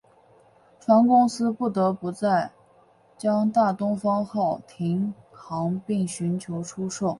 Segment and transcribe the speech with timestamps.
[0.79, 2.51] 船公司不得不在
[3.19, 7.09] 将大东方号停航并寻求出售。